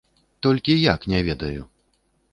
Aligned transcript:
Толькі 0.45 0.75
як, 0.93 1.05
не 1.13 1.23
ведаю. 1.31 1.61